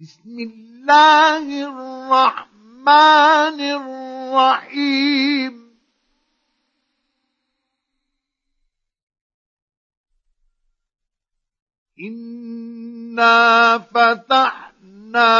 [0.00, 3.60] بسم الله الرحمن
[4.34, 5.54] الرحيم.
[12.00, 15.32] انا فتحنا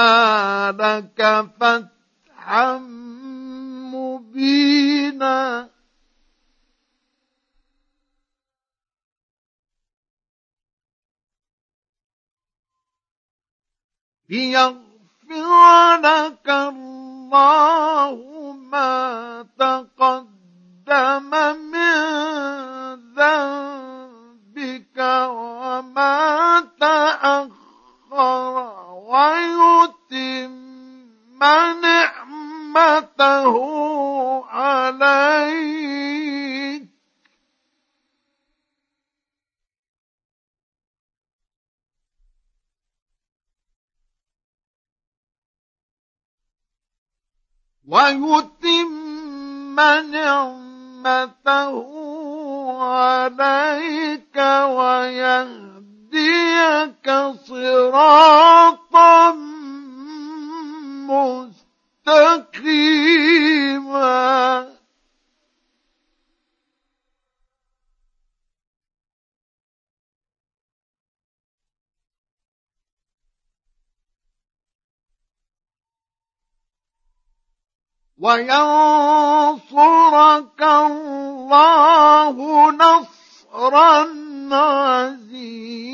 [0.73, 2.79] لك فتحا
[3.95, 5.74] مبينا.
[14.29, 18.17] ليغفر لك الله
[18.71, 21.31] ما تقدم
[21.71, 21.95] من
[23.17, 24.99] ذنبك
[25.29, 27.55] وما تأخر
[29.09, 30.55] ويتم
[31.83, 33.55] نعمته
[34.47, 36.04] عليك
[47.89, 51.75] ويتم نعمته
[52.83, 54.37] عليك
[54.77, 55.87] ويهديك
[57.49, 59.33] صراطا
[62.07, 63.15] مستقيما.
[78.25, 79.73] وينصرك
[80.63, 82.37] الله
[82.71, 84.09] نصرا
[84.53, 85.85] عزيزا.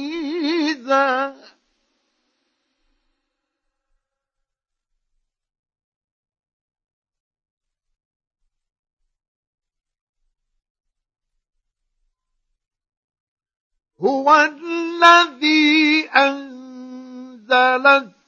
[14.00, 18.19] هو الذي أنزل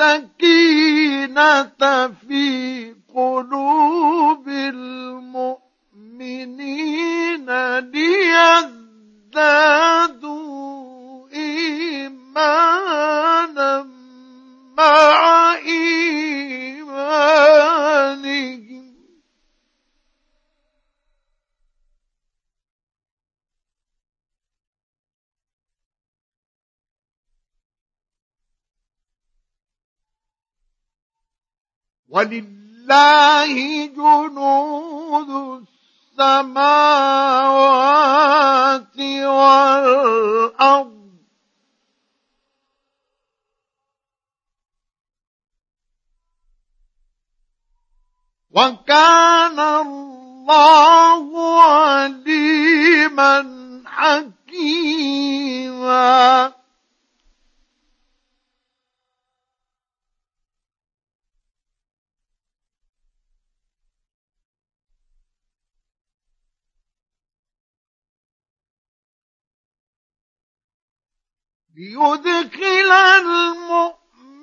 [0.00, 1.62] السكينة
[2.28, 5.54] في قلوب المؤمنين.
[32.14, 32.54] ولله
[32.84, 35.30] لله جنود
[36.18, 36.44] السماوات
[39.24, 40.94] والأرض.
[48.50, 53.44] وكان الله عليما
[53.86, 55.04] حكيما.
[71.76, 72.92] ليدخل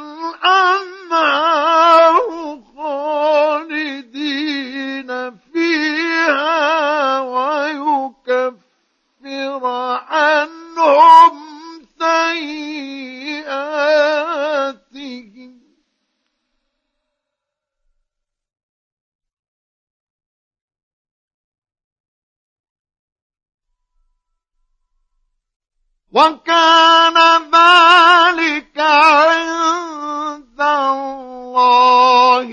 [26.14, 27.18] وكان
[27.50, 32.50] ذلك عند الله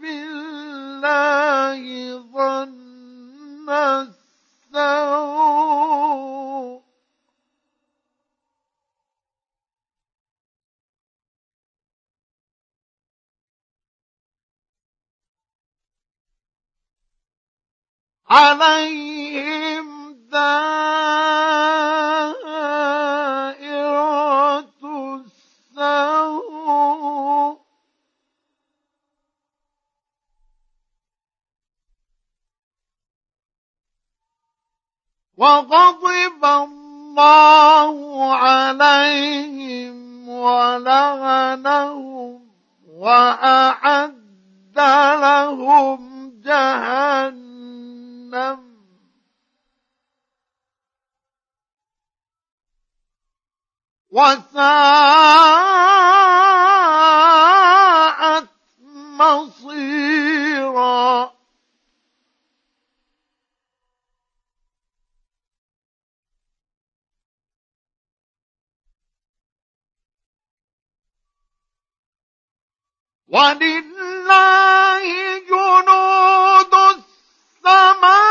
[0.00, 1.80] بالله
[2.32, 3.70] ظن
[4.74, 5.16] السوء.
[18.30, 19.15] عليهم
[20.30, 21.86] دائرة
[35.36, 37.96] وغضب الله
[38.34, 41.96] عليهم ولعنهم
[42.88, 44.16] وأعد
[45.20, 47.45] لهم جهنم.
[54.16, 54.56] وساءت
[59.18, 60.16] مصيرا.
[73.28, 75.04] ولله
[75.48, 76.74] جنود
[77.64, 78.25] السماوات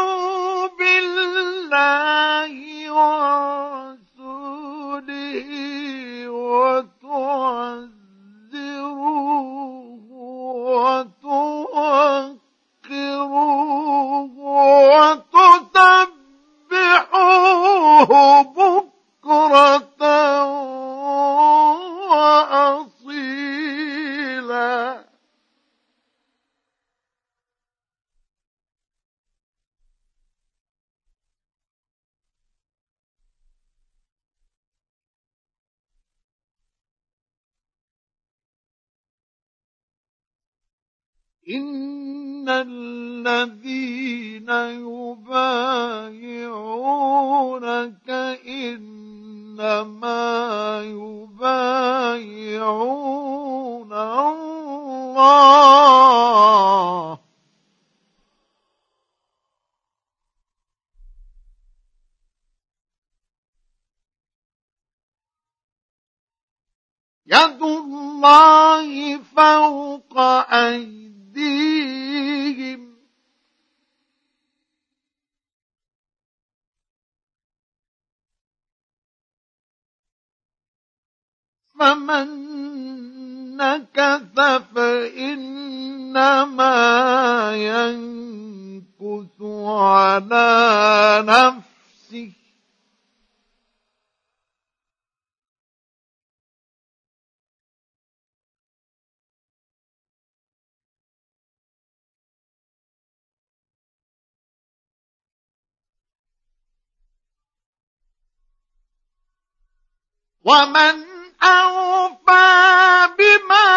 [0.67, 2.30] بالله.
[67.25, 70.19] يد الله فوق
[70.53, 71.91] أيديهم.
[81.79, 82.27] فمن
[83.57, 84.39] نكث
[84.75, 85.51] فإنما
[87.55, 92.40] ينكث على نفسه.
[110.45, 111.05] ومن
[111.43, 113.67] أوفى بما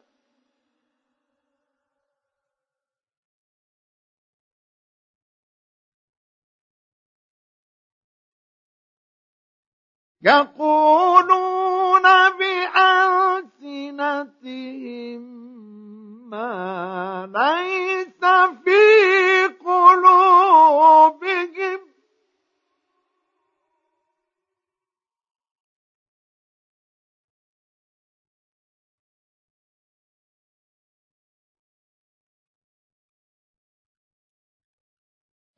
[10.25, 12.03] يقولون
[12.39, 13.93] بألسنتهم
[16.33, 18.21] ليس
[18.65, 20.73] في قلوبهم.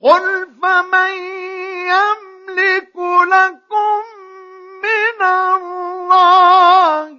[0.01, 1.13] قل فمن
[1.89, 2.95] يملك
[3.27, 4.01] لكم
[4.83, 7.14] من الله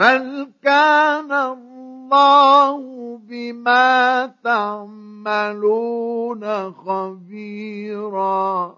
[0.00, 8.76] بل كان الله بما تعملون خبيرا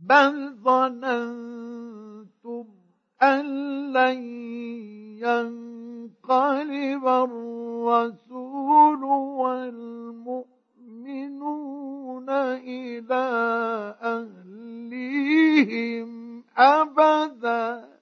[0.00, 2.79] بل ظننتم
[3.22, 3.44] أن
[3.92, 4.18] لن
[5.18, 9.04] ينقلب الرسول
[9.40, 10.50] والمؤمنون
[12.30, 13.24] إلى
[14.90, 16.10] أهليهم
[16.56, 17.99] أبدا.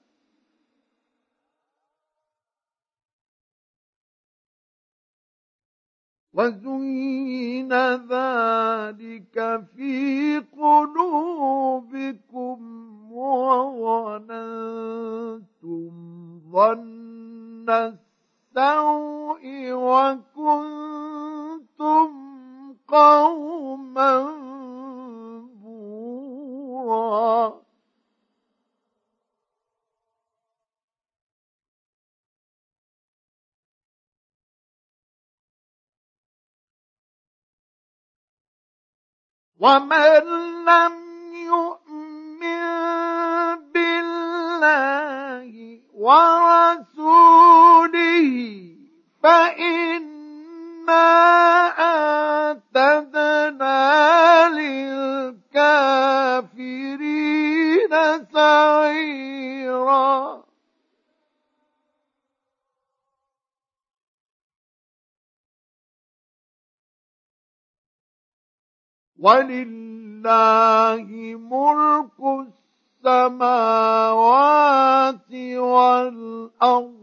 [6.34, 7.72] وزين
[8.12, 12.58] ذلك في قلوبكم
[13.12, 14.28] وظننتم
[16.52, 19.42] ظن السوء
[19.72, 20.88] وكنتم
[22.88, 24.26] قوما
[26.74, 27.67] بورا.
[39.60, 40.22] ومن
[40.66, 40.92] لم
[41.34, 42.62] يؤمن
[43.74, 45.52] بالله
[46.98, 47.88] ورسوله
[49.22, 51.08] فإنا
[52.78, 53.78] أعتدنا
[56.58, 57.94] للكافرين
[58.34, 60.08] سعيرا
[69.18, 71.06] ولله
[71.36, 72.18] ملك
[73.04, 74.14] السماوات
[75.56, 76.98] والأرض.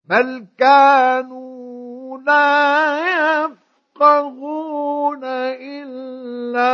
[0.06, 3.65] بل كانوا لا يفعلون.
[3.96, 6.66] يفقهون إلا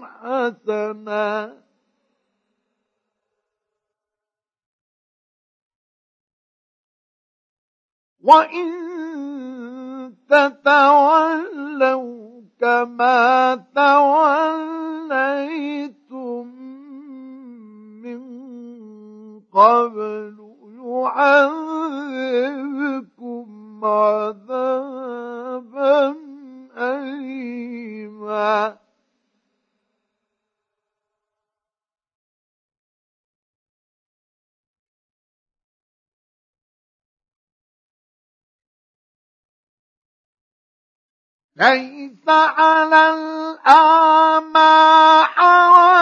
[0.02, 1.56] حسنا
[8.22, 8.72] وإن
[10.28, 12.26] تتولوا
[12.60, 15.16] كما توليتم
[18.02, 18.20] من
[19.40, 20.45] قبل
[20.86, 22.70] يعذبكم
[23.84, 25.36] عذابا
[26.76, 28.78] أليما.
[41.56, 45.95] ليس على الأعمى حرج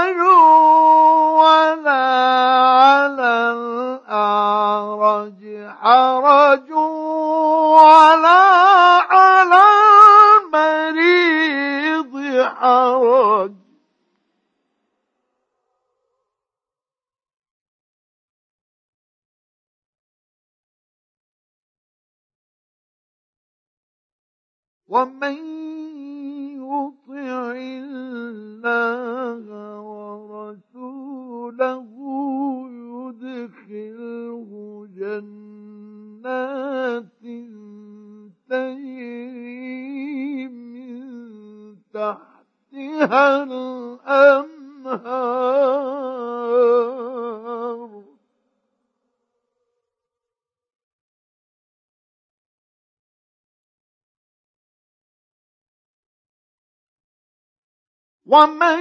[58.35, 58.81] ومن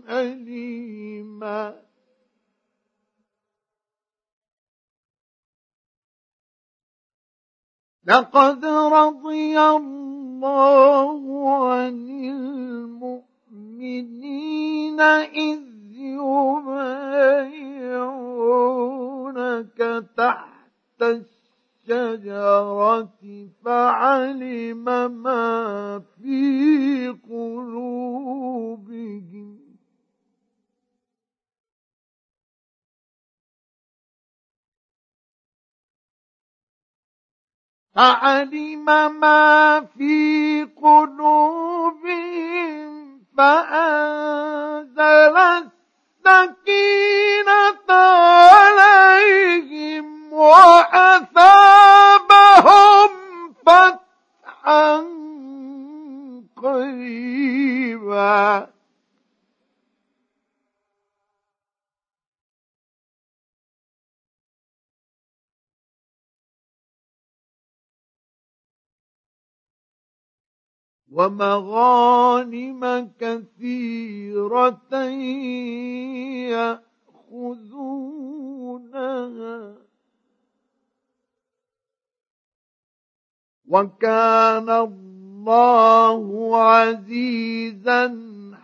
[0.09, 1.75] أليما.
[8.07, 11.21] لقد رضي الله
[11.63, 12.11] عن
[13.71, 15.61] المؤمنين إذ
[19.41, 21.03] يبايعونك تحت
[21.89, 24.85] الشجرة فعلم
[25.23, 28.91] ما في قلوبهم.
[37.95, 38.85] فعلم
[39.21, 42.91] ما في قلوبهم
[43.37, 45.37] فأنزل
[46.27, 47.91] السكينة
[50.51, 52.11] وأثابهم
[53.67, 55.05] فتحا
[56.57, 58.71] قريبا.
[71.13, 72.83] ومغانم
[73.21, 74.95] كثيرة
[77.31, 79.90] يأخذونها.
[83.71, 88.03] وكان الله عزيزا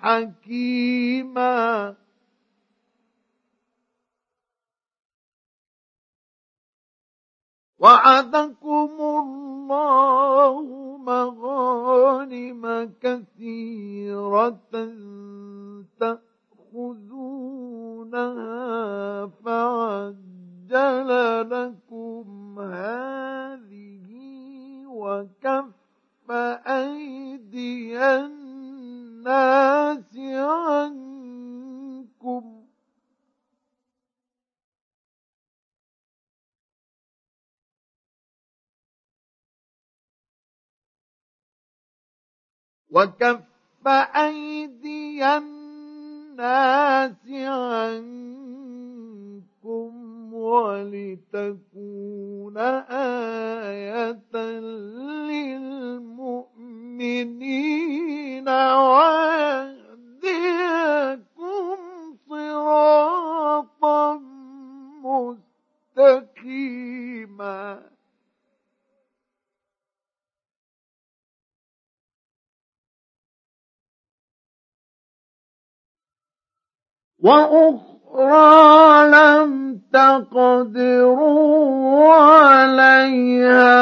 [0.03, 1.95] حكيما.
[7.79, 10.63] وعدكم الله
[10.97, 12.65] مغانم
[13.01, 14.59] كثيرة
[16.01, 17.47] تأخذونها
[19.45, 21.11] فعجل
[21.51, 24.06] لكم هذه
[24.97, 26.31] وكف
[26.67, 29.37] أيدي الناس
[30.57, 31.67] عنكم.
[42.91, 43.43] وكف
[44.17, 48.17] أيدي الناس عنكم.
[51.37, 52.59] ولتكون
[52.91, 54.37] آية
[55.31, 56.49] للمؤمنين
[58.49, 59.77] ويهديكم
[62.29, 64.21] صراطا
[65.97, 67.17] مستقيما.
[77.19, 81.35] وأخرى لم تقدروا
[82.13, 83.77] عليها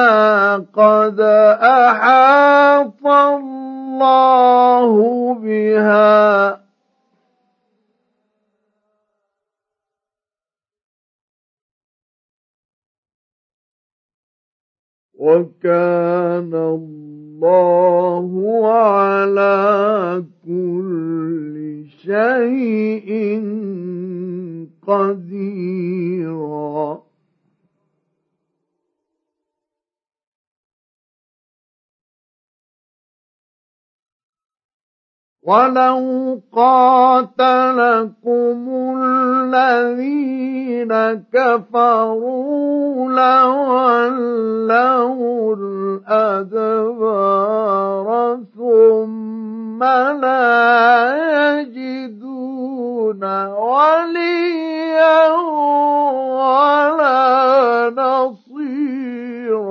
[0.56, 1.20] قد
[1.60, 4.84] أحاط الله
[5.34, 6.64] بها.
[15.18, 18.30] وكان الله
[18.72, 21.53] على كل
[22.04, 23.10] شيء
[24.86, 26.24] قديرا.
[35.44, 37.44] ولو قاتلكم
[39.00, 40.92] الذين
[41.32, 44.24] كفروا لولوا
[46.08, 47.28] الأدبار
[48.56, 49.84] ثم
[50.24, 55.28] لا يجدون وليا
[56.40, 57.20] ولا
[57.96, 59.64] نصيرا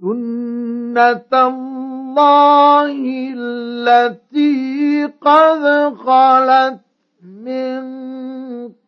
[0.00, 2.96] سنة الله
[3.36, 6.80] التي قد خلت
[7.22, 7.82] من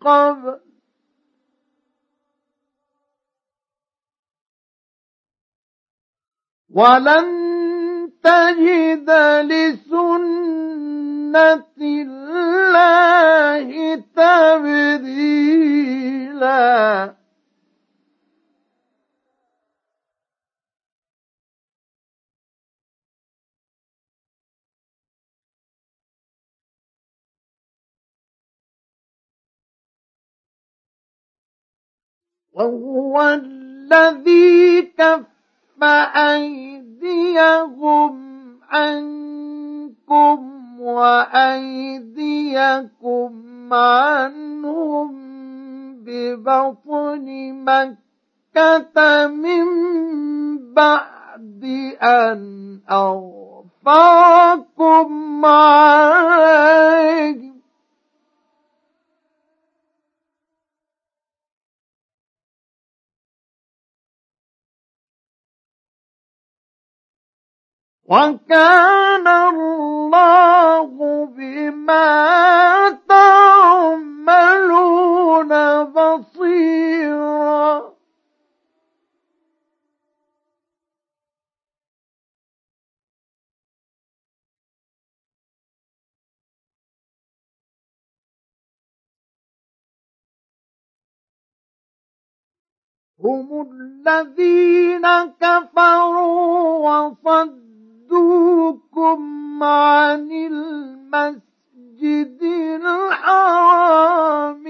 [0.00, 0.60] قبل
[6.70, 7.28] ولن
[8.22, 9.10] تجد
[9.48, 10.58] لسنة
[11.80, 13.68] الله
[14.16, 15.48] تبديلاً
[32.58, 35.22] وهو الذي كف
[36.16, 37.58] أيديهم
[38.70, 42.14] عنكم وأيديكم
[43.74, 45.08] عنهم
[46.04, 47.26] ببطن
[47.64, 49.64] مكة من
[50.74, 51.64] بعد
[52.02, 52.80] أن
[53.86, 54.26] أغفركم
[55.46, 56.78] عليهم
[68.08, 72.08] وكان الله بما
[73.08, 74.32] تعملون
[75.84, 77.18] بصيرا.
[93.20, 95.06] هم الذين
[95.40, 97.67] كفروا وصدوا
[98.08, 101.42] يصدوكم عن المسجد
[102.82, 104.64] الحرام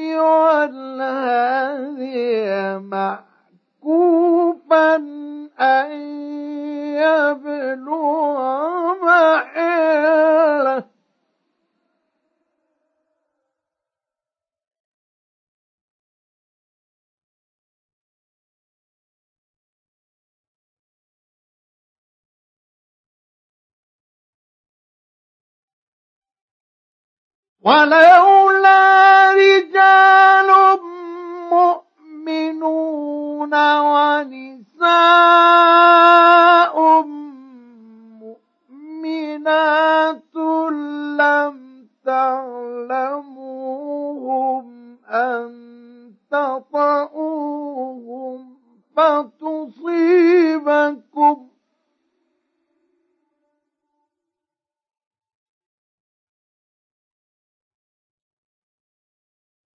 [0.58, 1.68] والهدي
[3.82, 4.96] معكوفا
[5.60, 5.90] أن
[6.98, 8.38] يبلغ
[9.02, 10.84] محله
[27.68, 30.48] ولولا رجال
[31.52, 35.47] مؤمنون ونساء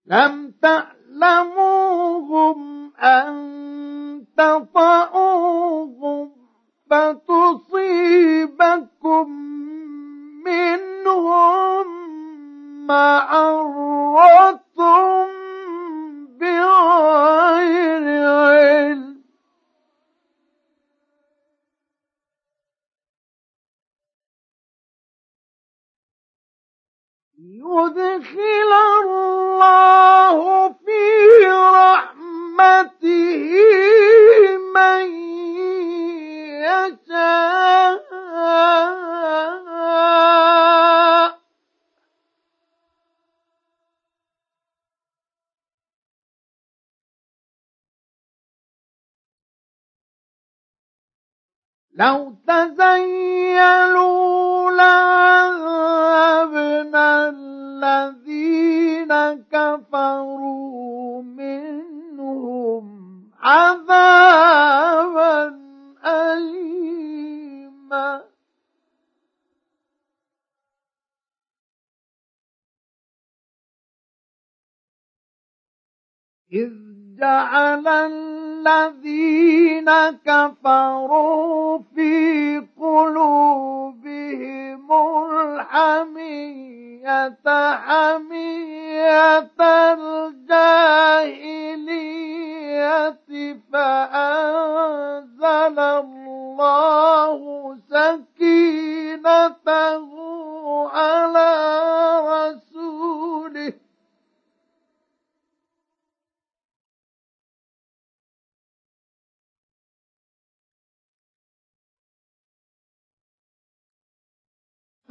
[0.06, 2.04] لم تعلموهم
[2.96, 6.30] أن تطؤوهم
[6.90, 8.04] فتصيبكم
[10.44, 11.86] منهم
[12.86, 14.64] معرة
[16.40, 19.14] بغير علم.
[27.38, 28.83] يدخل
[51.94, 53.90] لو تزيلوا
[54.70, 56.08] لعذبنا
[57.28, 59.12] الذين
[59.52, 62.84] كفروا منهم
[63.40, 64.84] عذابا
[66.04, 66.64] أليما.
[76.52, 76.70] إذ
[77.18, 77.88] جعل
[78.66, 79.90] الذين
[80.26, 84.88] كفروا في قلوبهم
[85.30, 87.36] الحمية
[87.86, 89.50] حمية
[91.54, 93.18] الجاهلية
[93.72, 97.40] فأنزل الله
[97.90, 99.64] سكينته
[100.88, 101.83] على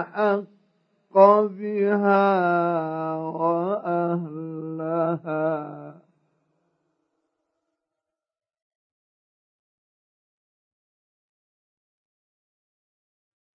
[0.00, 1.16] أحق
[1.58, 4.60] بها وأهلها.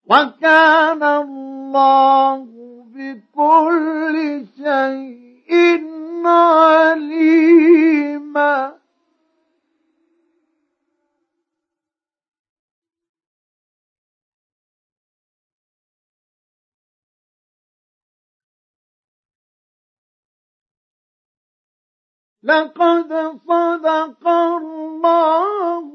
[0.09, 2.45] وكان الله
[2.93, 5.92] بكل شيء
[6.25, 7.63] عليما.
[22.43, 25.85] لقد صدق الله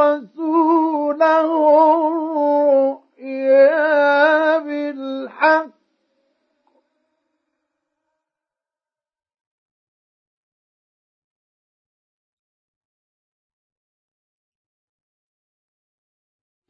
[0.00, 1.50] رسوله
[3.18, 5.79] الرؤيا بالحق.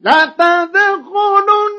[0.03, 1.73] لتدخلن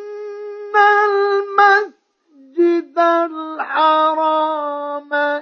[1.07, 4.73] المسجد الحرام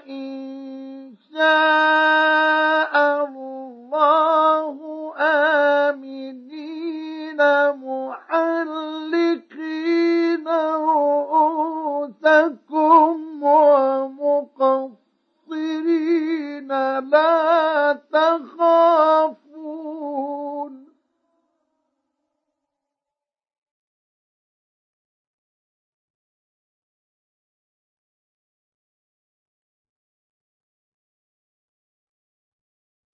[0.08, 0.79] إن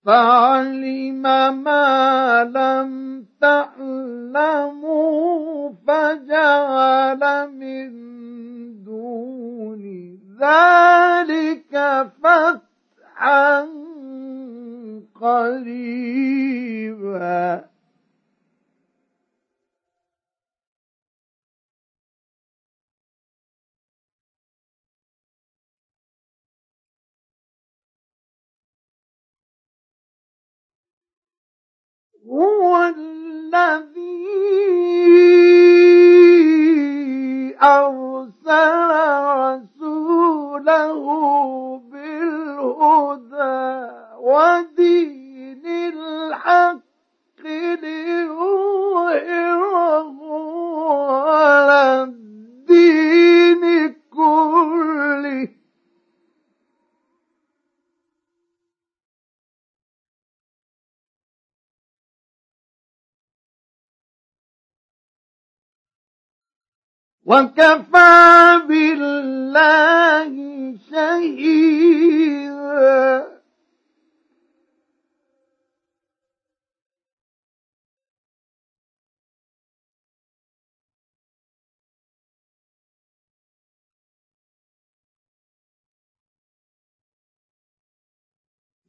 [0.06, 1.22] فعلم
[1.62, 4.96] ما لم تعلموا
[5.86, 7.90] فجعل من
[8.84, 9.82] دون
[10.40, 11.74] ذلك
[12.22, 13.66] فتحا
[15.20, 16.56] قريبا.
[33.54, 33.95] هو
[67.26, 70.32] وكفى بالله
[70.90, 72.46] شهيدا.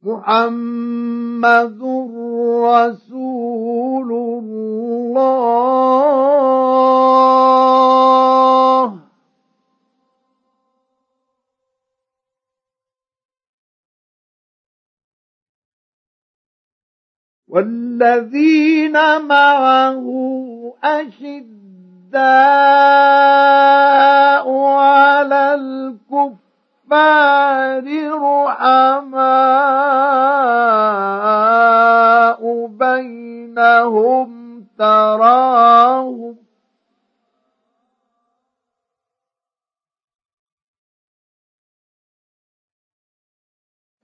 [0.02, 1.82] محمد
[2.62, 3.27] رسول
[17.48, 20.04] والذين معه
[20.84, 22.18] أشداء
[24.60, 26.38] على الكفار
[28.22, 29.58] رحماء
[32.66, 34.28] بينهم
[34.78, 36.36] تراهم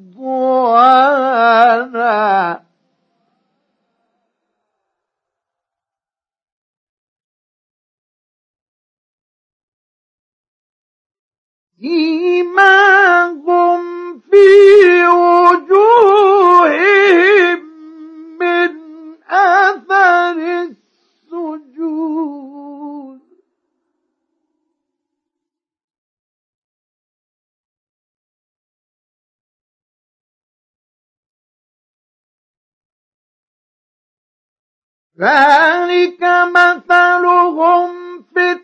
[11.83, 12.59] هم
[35.21, 36.23] ذلك
[36.57, 38.61] مثلهم في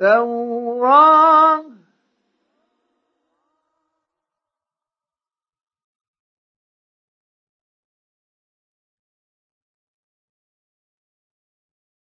[0.00, 1.64] التوراة.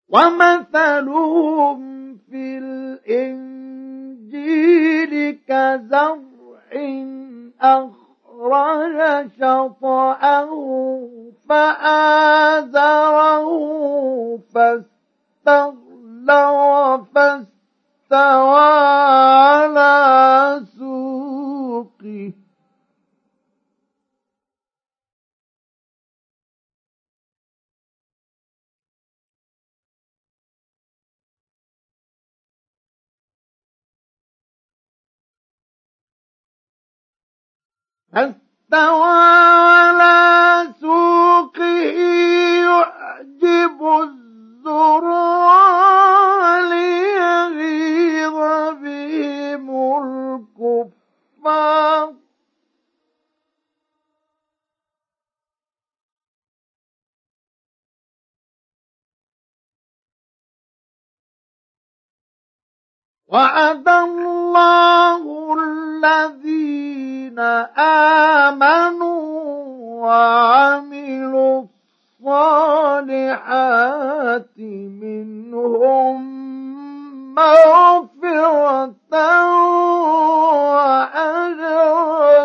[0.10, 1.80] ومثلهم
[2.18, 3.54] في الإنجيل
[5.48, 6.72] كزرع
[7.62, 8.07] أخرج
[8.38, 10.50] أخرج شطأه
[11.50, 13.48] فآزره
[15.46, 15.88] فاستغلظ
[17.14, 18.70] فاستوى
[19.50, 19.96] على
[20.78, 22.34] سوقه
[38.18, 41.62] فاستوى على سوقه
[42.66, 43.80] يعجب
[44.64, 45.62] الزراع
[46.60, 48.38] ليغيظ
[48.82, 49.66] بهم
[50.58, 52.14] الكفار.
[63.28, 65.24] وعد الله
[65.64, 66.97] الذين
[67.78, 69.22] آمنوا
[70.06, 71.64] وعملوا
[73.28, 74.58] الصالحات
[75.02, 76.18] منهم
[77.36, 78.94] مغفرة
[80.74, 82.37] وأجرا